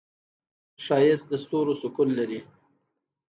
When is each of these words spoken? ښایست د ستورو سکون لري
ښایست 0.83 1.25
د 1.31 1.33
ستورو 1.43 1.73
سکون 1.81 2.09
لري 2.19 2.39